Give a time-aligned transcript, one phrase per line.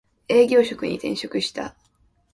[0.27, 1.75] 営業職に転職した